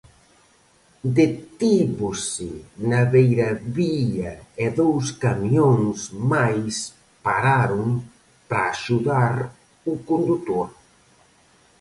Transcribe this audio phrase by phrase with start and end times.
[1.19, 2.49] Detívose
[2.89, 4.31] na beiravía
[4.63, 5.99] e dous camións
[6.33, 6.75] máis
[7.25, 7.89] pararon
[8.49, 9.35] para axudar
[9.91, 10.69] o condutor.